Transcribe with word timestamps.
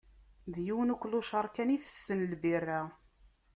D 0.53 0.55
yiwen 0.65 0.93
uklucaṛ 0.95 1.45
kan 1.55 1.73
itessen 1.75 2.19
lbira. 2.31 2.81